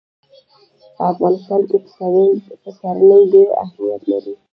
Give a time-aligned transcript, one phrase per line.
[0.95, 1.77] په افغانستان کې
[2.63, 4.33] پسرلی ډېر اهمیت لري.